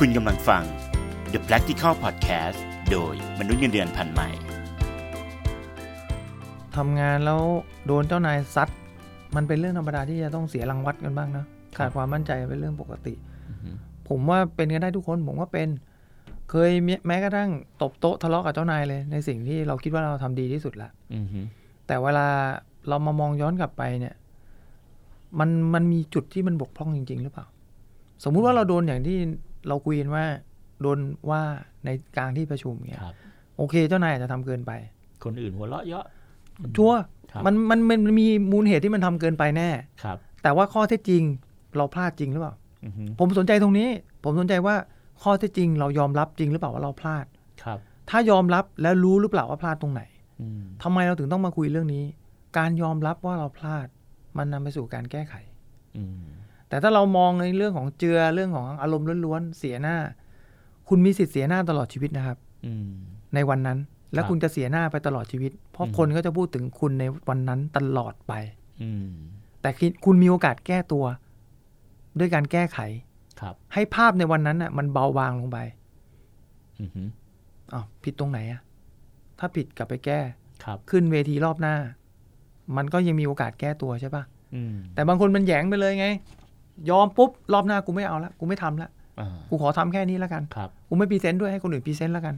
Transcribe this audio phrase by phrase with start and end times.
[0.00, 0.62] คุณกำลังฟัง
[1.32, 2.58] The Practical Podcast
[2.90, 4.28] โดยมนุษย์เงินเดือนพันใหม่
[6.76, 7.42] ทำงานแล้ว
[7.86, 8.68] โดนเจ้านายซัด
[9.36, 11.44] มันเป็นเรื่องธรรมดาที่จะต้องเสียรังวัดกันบ้างนะ
[11.76, 13.14] ขาดความมั่นใจเป็นเรื่องปกติ
[14.08, 15.68] ผมว่าเป็นกันได้ทุกคน ผมว่าเป็น
[16.50, 17.50] เคยแม้แม้กระทั่ง
[17.82, 21.40] ตบโต๊ะทะเลาะกับเจ้านายเลย ในสิ่งที่เราคิดว่าเราทำดีที่สุดละอือฮึ
[21.86, 22.28] แต่เวลา
[22.88, 24.14] เรามามองย้อนกลับไปเนี่ย
[25.38, 27.46] มันมันมีจุดที่มันบกพร่องจริง ๆ หรือเปล่า
[28.24, 29.18] สมมุติว่าเราโดนอย่างที่
[29.68, 30.24] เราคุยกันว่า
[30.80, 30.98] โดน
[31.30, 31.42] ว่า
[31.84, 33.14] ในกลางที่ประชุมเนี่ยครับ
[33.56, 34.72] โอเค เจ้านายอาจจะทำเกินไป
[35.24, 36.06] คนอื่นหัวเราะเยาะ
[36.76, 37.00] ชัวร์
[37.32, 39.70] ครับมันมันมันมันมีมูลเหตุที่มันทำเกินไปแน่
[40.04, 41.22] ครับ แต่ว่าข้อเท็จจริง
[41.76, 43.88] เราพลาดจริงหรือเปล่าอือฮึผมสนใจตรงนี้
[44.24, 44.76] ผมสนใจว่า
[45.22, 47.26] ข้อเท็จจริง เรายอมรับจริงหรือเปล่าว่าเราพลาด
[47.64, 47.78] ครับ
[48.10, 50.02] ถ้ายอมรับแล้วรู้หรือเปล่าว่าพลาดตรงไหน
[50.40, 52.04] อืมทำไมเราถึงต้องมาคุยเรื่องนี้
[52.58, 53.86] การยอมรับว่าเราพลาด
[54.36, 55.34] มันนำไปสู่การแก้ไข
[55.96, 56.33] อืม
[56.74, 59.96] แต่ถ้าเรามองในเรื่องของเจือเรื่องของอารมณ์ล้วนๆเสียหน้า
[60.88, 62.88] คุณมีสิทธิ์เสียหน้าตลอดชีวิตนะครับ อืม
[63.34, 63.78] ในวันนั้น
[64.14, 68.32] และครับคุณจะเสียหน้าไปตลอดชีวิต เพราะอืมคนก็จะพูดถึงคุณในวันนั้นตลอดไป
[68.82, 69.08] อืม
[69.60, 71.04] แต่คิดคุณมีโอกาสแก้ตัว
[72.18, 72.78] ด้วยการแก้ไข
[73.40, 75.58] ครับ ให้ภาพในวันนั้นน่ะ มันเบาบางลงไป
[76.80, 77.02] อือฮึ
[77.72, 78.60] อ้าวผิดตรงไหนอะ
[79.38, 80.20] ถ้าผิดกลับไปแก้
[80.64, 81.74] ครับ ขึ้นเวทีรอบหน้า
[82.76, 84.22] มันก็ยังมีโอกาสแก้ตัวใช่ปะ
[84.54, 86.06] อืมแต่บางคนมันแหยงไปเลยไง
[86.90, 92.34] ยอมปุ๊บรอบหน้ากูไม่เอาละกูไม่ทำละอ่ากูขอทำแค่นี้แล้วกันครับกูไม่ present ด้วยให้คนอื่น present แล้วกัน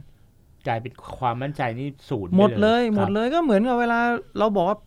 [0.67, 3.99] กลายเป็นความมั่นใจนี่ศูนย์ไปหมดเลยครับหมดเลยก็เหมือนกับเวลา
[4.39, 4.77] เราบอกว่า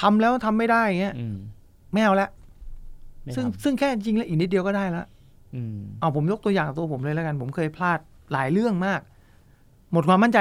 [0.00, 1.36] ทำแล้วทำไม่ได้อย่างเงี้ยอืม
[1.92, 2.28] ไม่เอาละ
[3.22, 5.04] ไม่ซึ่งทำซึ่งแค่จริงแล้วอีกนิดเดียวก็ได้ละ
[5.54, 7.98] อืมเอาผมยกตัวอย่างตัวผมเลยแล้วกัน ผมเคยพลาด
[8.32, 9.00] หลายเรื่องมาก
[9.92, 10.38] หมดความมั่นใจ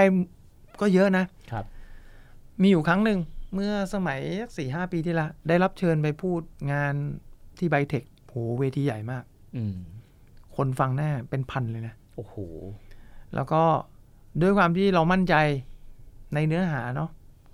[0.81, 1.65] ก็เยอะนะครับ
[2.61, 3.19] มีอยู่ครั้งหนึ่ง
[3.53, 4.19] เมื่อสมัย
[4.57, 6.93] สี่ห้าปีที่แล้วได้รับเชิญไปพูดงาน
[7.57, 8.03] ที่ไบเทค
[8.33, 9.23] โหเวทีใหญ่มาก
[9.57, 9.75] อืม
[10.55, 12.35] คนฟังแน่เป็นพันเลยนะโอ้โห
[13.35, 13.61] แล้วก็
[14.41, 15.35] ด้วยความที่เรามั่นใจ
[16.33, 17.09] ในเนื้อหาเนาะ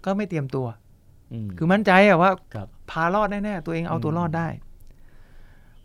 [0.06, 0.66] ก็ไม่เตรียมตัว
[1.34, 4.48] อืมคือมั่นใจอะว่าครับพารอดแน่ๆตัวเองเอาตัวอืมรอดได้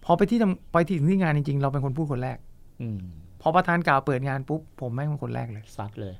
[0.05, 2.39] พอไปที่ทำไปที่ถึงที่งานจริงๆ เราเป็นคนพูดคนแรก
[2.83, 2.99] อืม
[3.41, 6.15] พอประธานกล่าวเปิดงานปุ๊บผมแม่งเป็นคนแรกเลยซัดเลย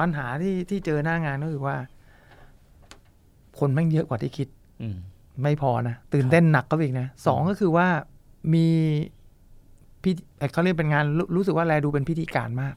[0.00, 1.76] ปัญหาที่ที่เจอหน้างานก็คือว่า
[3.58, 4.48] คนแม่งเยอะกว่าที่คิด
[4.82, 4.96] อืม
[5.42, 7.86] ไม่พอนะ ตื่นเต้นหนักก็อีกนะสองก็คือว่า
[8.54, 8.66] มี
[10.02, 12.74] พิธีเอ่อเขาเรียกเป็นงานรู้รู้สึกว่าแลดูเป็นพิธีการมาก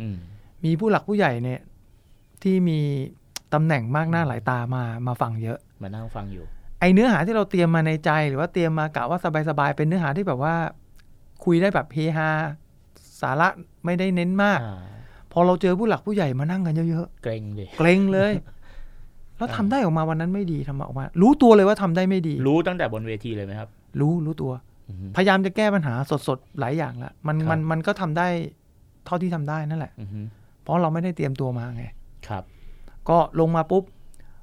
[0.00, 0.16] อืม
[0.64, 1.60] มีผู้หลักผู้ใหญ่เนี่ย
[2.42, 2.80] ที่มี
[3.54, 6.44] ตำแหน่งมากหน้าหลายตามามาฟังเยอะ มานั่งฟังอยู่
[6.80, 10.54] ไอเนื้อหาที่เราเตรียมมาในใจ หรือว่าเตรียมมากะว่าสบายๆเป็นเนื้อหาที่แบบว่า
[11.44, 12.30] คุยได้แบบเฮฮา
[13.20, 13.48] สาระ
[13.84, 14.78] ไม่ได้เน้นมากอ่า
[15.32, 18.32] พอเราเจอผู้หลักผู้ใหญ่มานั่งกันเยอะเกรงดิๆเกรงเลย
[19.38, 23.68] แล้วทำได้ออกมาวันนั้นไม่ดีทำออกมา รู้ตัวเลยว่าทำได้ไม่ดี รู้ตั้งแต่บนเวทีเลยไหมครับ
[24.00, 24.52] รู้รู้ตัว
[24.88, 25.94] อืมพยายามจะแก้ปัญหา
[26.28, 28.28] สดๆหลายอย่างแล้วมันครับมันมันก็ทำได้
[29.06, 30.26] เท่าที่ทำได้นั่นแหละอืม
[30.62, 31.84] เพราะเราไม่ได้เตรียมตัวมาไง
[32.28, 32.42] ครับ
[33.08, 33.84] ก็ลงมาปุ๊บ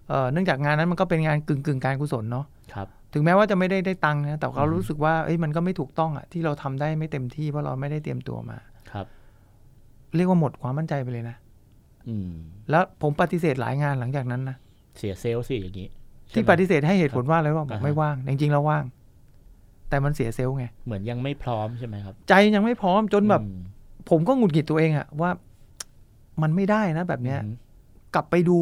[0.10, 8.58] เอ่อเนื่องจากงานนั้นมันก็เป็นงานกึ่งกึ่งๆการกุศลเนาะครับถึงแม้ว่าจะไม่ได้ได้ตังค์นะแต่เขาอือฮึรู้สึกว่าเอ้ยมันก็ไม่ถูกต้องอะที่เราทำได้ไม่เต็มที่เพราะเราไม่ได้เตรียมตัวมา
[8.92, 9.06] ครับ
[10.16, 11.36] เรียกว่าหมดความมั่นใจไปเลยนะ
[12.08, 12.32] อืม
[12.70, 14.58] แล้วผมปฏิเสธหลายงานหลังจากนั้นนะ
[14.98, 15.90] เสียเซลล์สิอย่างนี้
[16.34, 18.84] ที่ใช่ไหมปฏิเสธให้เหตุผลว่าอะไรว่าบออ่ากฮะไม่ว่าง จริงๆเราว่าง
[19.90, 23.60] แต่มันเสียเซลล์ไง เหมือนยังไม่พร้อมใช่ไหมครับ ใจยังไม่พร้อมจนแบบอืม
[24.10, 25.30] ผมก็หงุดหงิดตัวเองอะว่า
[26.42, 27.56] มันไม่ได้นะแบบเนี้ยอืม
[28.16, 28.60] กลับไปดู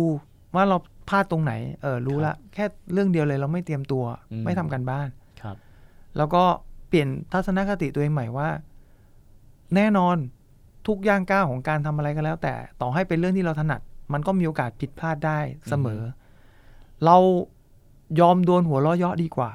[0.55, 0.77] ว่าเรา
[1.09, 5.07] พลาดตรงไหน เออรู้ครัละบแค่เรื่องเดียวเลยเราไม่เตรียมตัวอืมไม่ทำกันบ้าน
[5.41, 5.55] ครับ
[6.17, 6.44] แล้วก็
[6.89, 8.47] เปลี่ยนทัศนคติตัวเองใหม่ว่า
[9.75, 10.15] แน่นอน
[10.88, 13.81] ทุกย่างก้าวของการทำอะไรก็แล้ว แต่ต่อให้เป็นเรื่องที่เราถนัด
[14.13, 15.39] มันก็มีโอกาสผิดพลาดได้
[15.69, 16.01] เสมอ
[17.05, 17.17] เรา
[18.19, 19.49] ยอมโดนหัวล้อเยาะดีกว่า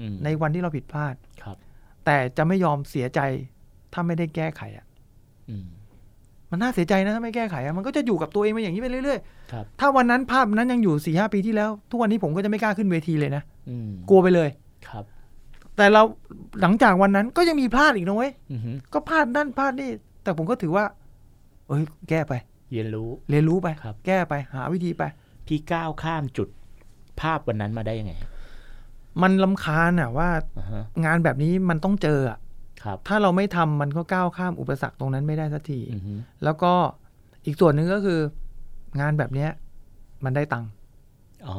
[0.00, 1.56] อืมในวันที่เราผิดพลาดครับ
[2.04, 3.20] แต่จะไม่ยอมเสียใจ
[3.92, 4.86] ถ้าไม่ได้แก้ไขอะ
[5.50, 5.66] อืม
[6.50, 14.48] มันน่าเสียใจนะถ้าไม่แก้ไขอะมันก็จะอยู่กับตัวเองมาอย่างนี้ไปเรื่อยๆครับถ้าวันนั้นภาพนั้นยังอยู่สี่ห้าปีที่แล้ว ทุกวันนี้ผมก็จะไม่กล้าขึ้นเวทีเลยนะอืมกลัวไปเลย
[14.88, 15.04] ครับ
[15.76, 16.02] แต่เรา
[16.60, 19.90] หลังจากวันนั้นก็ยังมีพลาดอีกนะเว้ยอือฮึก็พลาดนั่นพลาดนี่
[20.22, 20.84] แต่ผมก็ถือว่า
[21.68, 22.32] เอ้ย แก้ไป
[22.70, 25.02] เรียนรู้ เรียนรู้ไปครับแก้ไปหาวิธีไป
[25.46, 26.48] พี่ก้าวข้ามจุด
[27.20, 28.12] ภาพวันนั้นมาได้ยังไง
[29.22, 32.38] มันลำคาญอะว่าอ่าฮะงานแบบนี้มันต้องเจออะ
[32.84, 36.14] ครับถ้าเราไม่ทำมันก็ก้าวข้ามอุปสรรคตรงนั้นไม่ได้สักทีอือฮึ
[36.44, 36.72] แล้วก็
[37.46, 38.20] อีกส่วนหนึ่งก็คือ
[39.00, 39.50] งานแบบเนี้ย
[40.24, 40.70] มันได้ตังค์
[41.48, 41.58] อ๋อ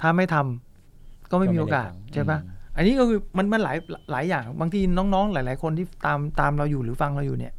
[0.00, 3.76] ถ้าไม่ทำก็ไม่มีโอกาสก็ไม่ได้ตังค์ใช่ปะอืมอันนี้ก็คือมันมันหลาย
[4.10, 4.80] หลายอย่าง บางที
[5.14, 7.54] น้องๆ หลาย ๆ คนที่ตามตามเราอยู่หรือฟังเราอยู่เนี่ย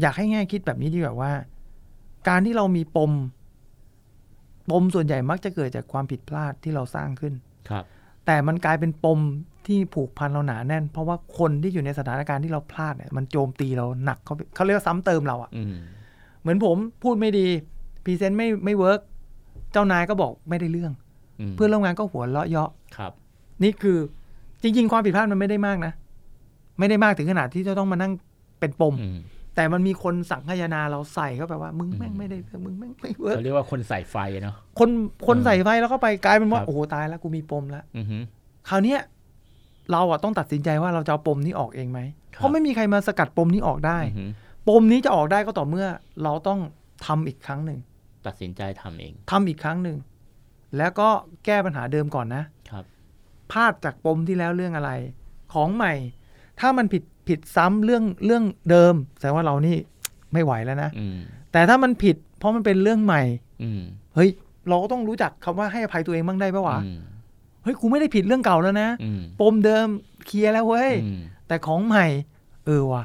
[0.00, 1.32] อยากให้แง่คิดแบบนี้ดีกว่าว่า
[2.28, 3.12] การที่เรามีปม
[4.70, 7.34] ปมส่วนใหญ่มักจะเกิดจากความผิดพลาดที่เราสร้างขึ้น
[7.70, 7.84] ครับ
[8.26, 9.20] แต่มันกลายเป็นปม
[9.66, 15.74] ที่ผูกพันเราหนาแน่น เพราะว่าคนที่อยู่ในสถานการณ์ที่เราพลาดเนี่ยมันโจมตีเราหนักเขาไปเขาเรียกว่าซ้ำเติมเราอะอืม
[16.40, 17.46] เหมือนผมพูดไม่ดี
[18.04, 19.00] present ไม่ไม่ work
[19.72, 20.92] เจ้านายก็บอกไม่ได้เรื่อง
[21.50, 23.12] เพื่อนร่วมงานก็หัวเราะเยาะครับ
[23.62, 23.98] นี่คือ
[24.62, 25.92] จริง ๆ ความผิดพลาดมันไม่ได้มากนะ
[26.78, 28.12] ไม่ได้มากถึงขนาดที่จะต้องมานั่ง
[28.60, 29.18] เป็นปมอืม
[29.58, 34.90] แต่มันมีคนสั่งขยานาเราใส่เข้าไปว่า มึงแม่งอืมไม่ได้เรื่องมึงแม่งไม่ work เขาเรียกว่าคนใส่ไฟเนาะคน
[35.26, 38.18] คนเออใส่ไฟแล้วเข้าไปกลายเป็นว่าครับโอ้โหตายแล้วกูมีปมแล้วอือฮึ
[38.68, 39.00] คราวเนี้ย
[39.90, 42.00] เราอะต้องตัดสินใจว่าเราจะเอาปมนี้ออกเองไหม
[42.34, 44.24] ครับเพราะไม่มีใครมาสกัดปมนี้ออกได้อือฮึ
[44.68, 45.86] ปมนี้จะออกได้ก็ต่อเมื่อ
[46.22, 46.60] เราต้อง
[47.06, 47.78] ทำอีกครั้งหนึ่ง
[48.26, 49.96] ตัดสินใจทำเองทำอีกครั้งหนึ่ง
[50.76, 51.08] แล้วก็
[51.44, 52.84] แก้ปัญหาเดิมก่อนนะครับ
[53.52, 54.90] พลาดจากปมที่แล้วเรื่องอะไร
[55.54, 55.92] ของใหม่
[56.60, 59.76] ถ้ามันผิด ผิดซ้ำเรื่องเรื่องเดิม แสดงว่าเรานี่
[60.32, 61.16] ไม่ไหวแล้วนะอืม
[61.52, 63.22] แต่ถ้ามันผิด เพราะมันเป็นเรื่องใหม่
[63.62, 63.82] อืม
[64.14, 64.30] เฮ้ย
[64.68, 66.98] เราก็ต้องรู้จักคำว่าให้อภัยตัวเองบ้างได้ปะวะอืม
[67.62, 69.86] เฮ้ยกูไม่ได้ผิดเรื่องเก่าแล้วนะอืมปมเดิม
[70.26, 72.06] เคลียร์แล้วเว้ยอืมแต่ของใหม่
[72.66, 73.04] เออว่ะ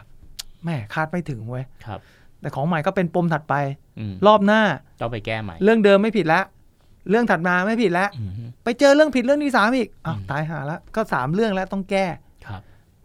[0.66, 2.00] แม่คาดไม่ถึงเว้ยครับ
[2.42, 3.56] แต่ของใหม่ก็เป็นปมถัดไป
[4.00, 4.62] อืมรอบหน้า
[5.02, 6.42] ต้องไปแก้ใหม่ เรื่องเดิมไม่ผิดละ
[7.10, 8.32] เรื่องถัดมาไม่ผิดละอืม
[8.64, 12.23] ไปเจอเรื่องผิดเรื่องที่สามอีกอ้าวอืมตายหาแล้วก็สามเรื่องแล้วต้องแก้ครับ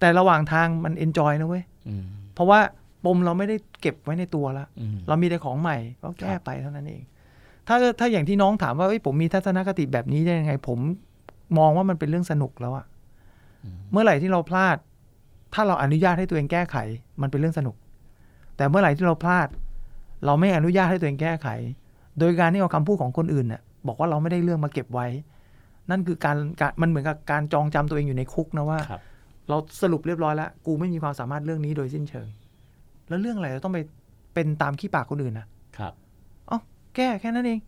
[0.00, 2.04] แต่ระหว่างทางมันเอนจอยนะเว้ยอืม
[2.34, 2.60] เพราะว่า
[3.04, 7.02] ปมเราไม่ได้เก็บไว้ในตัวแล้วอืมเรามีแต่ของใหม่ก็แก้ครับไปเท่านั้นเอง
[7.68, 10.78] ถ้าถ้าอย่างที่น้องถามว่าเอ้ยผมมีทัศนคติแบบนี้ได้ยังไง ผม
[11.58, 12.86] มองว่ามันเป็นเรื่องสนุกแล้วอะ
[13.64, 14.76] อืมเมื่อไหร่ที่เราพลาด
[15.54, 16.76] ถ้าเราอนุญาตให้ตัวเองแก้ไข
[17.22, 17.76] มันเป็นเรื่องสนุก
[18.56, 19.48] แต่เมื่อไหร่ที่เราพลาด
[20.26, 21.48] เราไม่อนุญาตให้ตัวเองแก้ไข
[22.18, 25.06] โดยการที่เอาคำพูดของคนอื่นน่ะ บอกว่าเราไม่ได้เรื่องมาเก็บไว้
[25.90, 29.00] นั่นคือการการมันเหมือนกับการจองจำตัวเองอยู่ในคุกนะว่าครับ
[29.48, 32.28] เราสรุปเรียบร้อยแล้ว กูไม่มีความสามารถเรื่องนี้โดยสิ้นเชิง
[33.08, 33.80] แล้วเรื่องอะไรเราต้องไป
[34.34, 35.46] เป็นตามขี้ปากคนอื่นนะ
[35.78, 35.92] ครับ
[36.50, 36.58] อ๋อ
[36.96, 37.58] แก้แค่นั้นเอง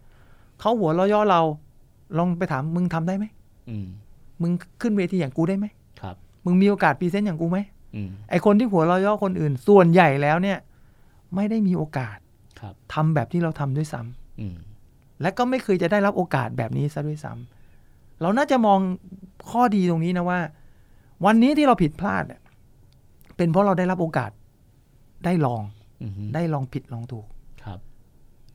[0.60, 1.40] เขาหัวเราะย่อเรา
[2.18, 3.24] ลองไปถามมึงทำได้ไหม
[3.70, 3.86] อืม
[4.42, 5.66] มึงขึ้นเวทีอย่างกูได้ไหม
[6.00, 7.58] ครับ มึงมีโอกาสพรีเซนต์อย่างกูไหม
[7.94, 10.58] อืมไอคนที่หัวเราะย่อคนอื่น ส่วนใหญ่แล้วเนี่ย
[11.34, 12.18] ไม่ได้มีโอกาส
[12.60, 14.56] ครับทำแบบที่เราทำด้วยซ้ำอืม
[15.22, 18.80] และก็ไม่เคยจะได้รับโอกาสแบบนี้ซะด้วยซ้ำเราน่าจะมอง
[19.50, 20.40] ข้อดีตรงนี้นะว่า
[21.26, 22.40] วันนี้ที่เราผิดพลาดเนี่ย
[23.36, 24.30] เป็นเพราะเราได้รับโอกาส
[25.24, 25.62] ได้ลอง
[26.02, 27.26] อืมได้ลองผิดลองถูก
[27.64, 27.78] ครับ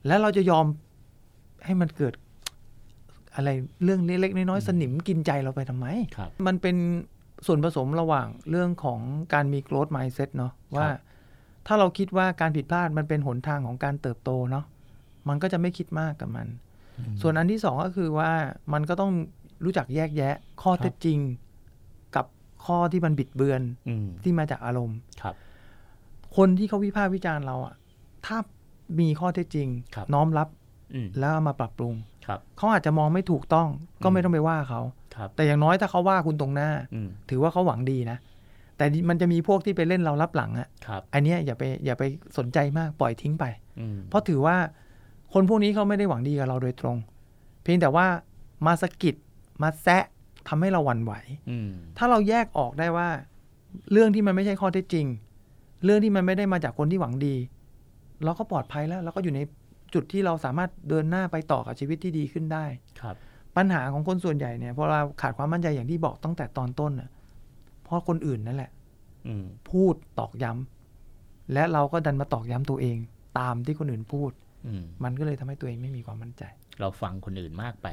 [0.07, 0.65] แล้วเราจะยอม
[1.65, 2.13] ให้มันเกิด
[3.35, 3.49] อะไร
[3.83, 6.75] เรื่องเล็กๆน้อยๆสนิมกินใจเราไปทำไมครับมันเป็น
[7.45, 8.99] ส่วนผสมระหว่างเรื่องของ
[9.33, 10.87] การมี growth mindset เนาะว่า
[11.67, 14.65] ถ้าเราคิดว่าการผิดพลาดมันเป็นหนทางของการเติบโตเนาะ
[15.27, 16.47] มันก็จะไม่คิดมากกับมัน
[17.21, 18.31] ส่วนอันที่สองก็คือว่า
[18.73, 19.11] มันก็ต้อง
[19.63, 21.44] รู้จักแยกแยะข้อเท็จจริงกับ
[22.65, 25.35] ข้อที่มันบิดเบือนอืมที่มาจากอารมณ์ครับ
[26.37, 27.73] คนที่เขาวิพากษ์วิจารณ์เราอะ
[28.25, 28.37] ถ้า
[28.99, 30.47] มีข้อเท็จจริงครับน้อมรับ
[30.93, 31.93] อืมแล้วเอามาปรับปรุง
[32.27, 33.67] ครับเขาอาจจะมองไม่ถูกต้อง
[34.03, 34.81] ก็ไม่ต้องไปว่าเขา
[35.15, 38.17] ครับแต่อย่างน้อยถ้าเขาว่าคุณตรงหน้าอืมถือว่าเขาหวังดีนะ
[38.77, 42.03] แต่มันจะมีพวกที่ไปเล่นเรารับหลังอะครับอันเนี้ยอย่าไปอย่าไป
[42.37, 43.45] สนใจมากปล่อยทิ้งไป
[43.79, 44.57] อืมเพราะถือว่า
[45.33, 46.97] คนพวกนี้เขาไม่ได้หวังดีกับเราโดยตรง
[47.63, 48.07] เพียงแต่ว่า
[48.65, 49.15] มาสะกิด
[49.63, 50.03] มาแซะ
[50.47, 51.13] ทำให้เราหวั่นไหว
[51.49, 53.09] อืมถ้าเราแยกออกได้ว่า
[53.91, 55.05] เรื่องที่มันไม่ใช่ข้อเท็จจริง
[55.83, 57.35] เรื่องที่มันไม่ได้มาจากคนที่หวังดี
[58.23, 59.39] เราก็ปลอดภัยแล้วเราก็อยู่ใน
[59.93, 62.65] จุดที่เราสามารถเดินหน้าไปต่อกับชีวิตที่ดีขึ้นได้
[63.01, 63.15] ครับ
[63.57, 67.09] ปัญหาของคนส่วนใหญ่เนี่ยพอเราขาดความมั่นใจอย่างที่บอกตั้งแต่ตอนต้นน่ะ
[67.83, 68.71] เพราะคนอื่นนั่นแหละ
[69.27, 72.97] อืมพูดตอกย้ำและเราก็ดันมาตอกย้ำตัวเอง
[73.39, 74.31] ตามที่คนอื่นพูด
[74.67, 76.43] อืมมันก็เลยทำให้ตัวเองไม่มีความมั่นใจ
[76.79, 77.87] เราฟังคนอื่นมากไป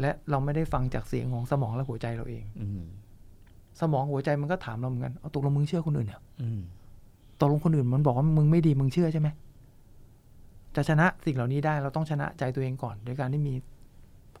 [0.00, 2.82] และเราไม่ได้ฟังจากเสียงของสมองและหัวใจเราเอง อืม
[3.80, 6.60] สมองหัวใจมันก็ถามเราเหมือนกันเอาตกลงมึงเชื่อคนอื่นเหรออืม
[7.40, 9.28] ตกลงคนอื่นมันบอกว่ามึงไม่ดีมึงเชื่อใช่ไหม
[10.76, 13.54] จะชนะสิ่งเหล่านี้ได้เราต้องชนะใจตัวเองก่อนโดยการที่มี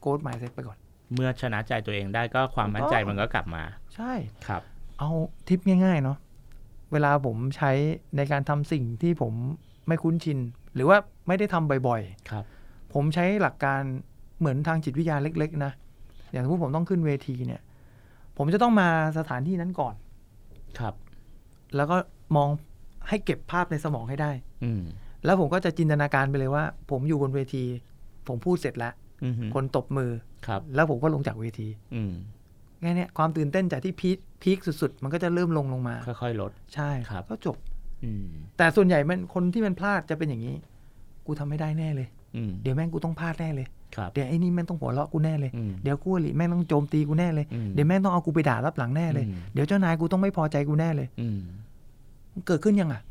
[0.00, 0.78] โกดหมายเซ็ตไปก่อน
[1.14, 3.62] เมื่อชนะใจตัวเองได้ก็ความมั่นใจมันก็กลับมา
[3.94, 4.12] ใช่
[4.46, 4.62] ครับ
[4.98, 5.10] เอา
[5.48, 6.18] ทิปง่าย ๆ เนาะ
[6.92, 7.72] เวลาผมใช้
[8.16, 9.32] ในการทำสิ่งที่ผม
[9.88, 10.38] ไม่คุ้นชิน
[10.74, 13.82] หรือว่าไม่ได้ทำบ่อยครับๆผมใช้หลักการ
[14.44, 15.72] เหมือนทางจิตวิทยาเล็ก ๆ นะ
[16.32, 17.60] อย่างสมมติผมต้องขึ้นเวทีเนี่ย
[18.36, 19.94] ผมจะต้องมาสถานที่นั้นก่อน
[20.78, 20.94] ครับ
[21.76, 21.96] แล้วก็
[22.36, 22.48] มอง
[23.08, 24.30] ให้เก็บภาพในสมองให้ได้
[24.64, 24.82] อืม
[25.24, 27.64] แล้วผมก็จะจินตนาการไปเลยว่า ผมอยู่บนเวที
[28.28, 30.10] ผมพูดเสร็จแล้วอืมคนตบมือ
[30.46, 32.12] ครับ แล้วผมก็ลงจากเวที อืม
[32.80, 37.56] แค่เนี้ยความตื่นเต้นจากที่พีคพีคสุดๆ มันก็จะเริ่มลงลงมา ค่อยๆลด ใช่ครับก็จบ
[38.04, 38.26] อืม
[38.58, 40.54] แต่ส่วนใหญ่มันคนที่มันพลาดจะเป็นอย่างนี้
[41.26, 51.40] กูทำไม่ได้แน่เลยอืมเดี๋ยวแม่งกูต้องพลาดแน่เลยครับ เดี๋ยวไอ้นี่แม่งต้องหัวเราะกูแน่เลยอืมเดี๋ยวกูอลิแม่งต้องโจมตีกูแน่เลยอืมเดี๋ยวแม่งต้องเอากูไปด่ารับหลังแน่เลยอืมเดี๋ยวเจ้านายกูต้องไม่พอใจกูแน่เลยอืม
[52.32, 53.02] มันเกิดขึ้นยังอะ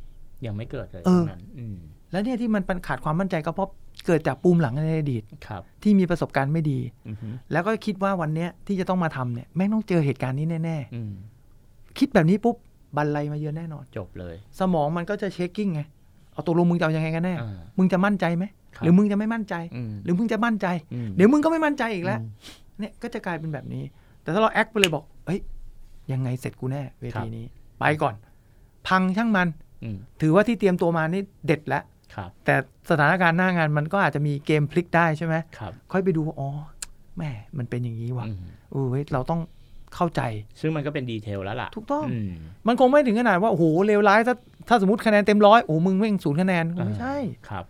[0.46, 1.78] ยังไม่เกิดเลยเออตรงนั้นอืม
[2.12, 3.70] แล้วเนี่ยที่มันขาดความมั่นใจก็เพราะ
[4.06, 12.56] เกิดจากปูมหลังในอดีตครับที่มีประสบการณ์ไม่ดีอือฮึแล้วก็คิดว่าวันเนี้ยที่จะต้องมาทำเนี่ยแม่งต้องเจอเหตุการณ์นี้แน่อืมๆคิดแบบนี้ปุ๊บ
[12.98, 15.82] บันไลมาเยอะแน่นอน จบเลย สมองมันก็จะเช็คกิ้งไง
[16.34, 22.30] เอาตกลงมึงจะเอายังไงกันแน่อ่ามึงจะมั่นใจไหมครับ หรือมึงจะไม่มั่นใจอืมหรือมึงจะมั่นใจอืมเดี๋ยวมึงก็ไม่มั่นใจอีกแล้วอืม
[22.80, 23.84] เนี่ยก็จะกลายเป็นแบบนี้
[24.22, 25.40] แต่ถ้าเราแอคไปเลยบอก เฮ้ย
[26.12, 27.46] ยังไงเสร็จกูแน่เวทีนี้
[27.80, 28.16] ไปก่อน
[28.88, 29.48] พังช่างมัน
[29.84, 31.84] อืมถือว่าที่เตรียมตัวมานี่เด็ดแล้ว
[32.16, 32.56] ครับแต่
[32.90, 36.50] สถานการณ์หน้างานมันก็อาจจะมีเกมพลิกได้ใช่ไหมครับค่อยไปดูว่าอ๋อ
[37.18, 38.38] แหม่มันเป็นอย่างนี้ว่ะอืม
[38.72, 39.42] เออเว้ยเราต้อง
[39.96, 40.22] เข้าใจ
[40.62, 42.32] ซึ่งมันก็เป็นดีเทลแล้วล่ะ ถูกต้องอืม
[42.68, 44.36] มันคงไม่ถึงขนาดว่า โอ้โหเลวร้ายถ้า
[44.68, 47.16] ถ้าสมมติคะแนนเต็มร้อยโอ้มึงแม่งศูนย์คะแนนไม่ใช่
[47.50, 47.64] ครับ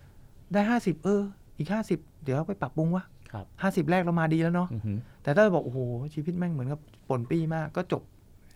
[0.54, 1.22] ได้ห้าสิบเออ
[1.58, 4.94] อีกห้าสิบเดี๋ยวเราไปปรับปรุงวะครับห้าสิบแรกเรามาดีแล้วเนาะอือฮึ
[5.24, 5.80] แต่ถ้าบอกโอ้โห
[6.14, 6.80] ชีวิตแม่งเหมือนกับ
[7.10, 8.04] ปนปี้มากก็จบ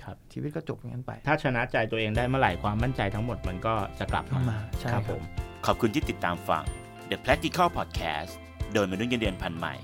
[0.03, 5.21] ครับชีวิตก็จบอย่างนั้นไป ถ้าชนะใจตัวเองได้เมื่อไหร่ความมั่นใจทั้งหมดมันก็จะกลับเข้ามามาใช่ครับครัผบม
[5.65, 6.63] ขอบคุณที่ติดตามฟัง
[7.09, 8.31] The Practical Podcast
[8.73, 9.75] โดยมนุษย์เงินเดือนพันใหม่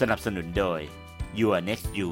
[0.00, 0.80] สนับสนุนโดย
[1.40, 2.10] Your Next You